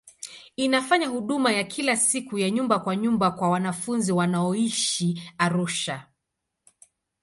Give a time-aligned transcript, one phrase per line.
[0.55, 6.07] Inafanya huduma ya kila siku ya nyumba kwa nyumba kwa wanafunzi wanaoishi Arusha.